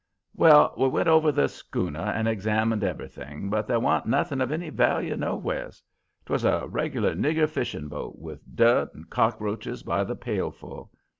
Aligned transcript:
"Well, 0.33 0.73
we 0.79 0.87
went 0.87 1.07
over 1.09 1.31
the 1.31 1.47
schooner 1.47 1.99
and 1.99 2.27
examined 2.27 2.83
everything, 2.83 3.51
but 3.51 3.67
there 3.67 3.79
wa'n't 3.79 4.07
nothing 4.07 4.41
of 4.41 4.51
any 4.51 4.71
value 4.71 5.15
nowheres. 5.15 5.83
'Twas 6.25 6.43
a 6.43 6.67
reg'lar 6.67 7.13
nigger 7.13 7.47
fishing 7.47 7.87
boat, 7.87 8.17
with 8.17 8.41
dirt 8.55 8.95
and 8.95 9.07
cockroaches 9.11 9.83
by 9.83 10.03
the 10.03 10.15
pailful. 10.15 10.89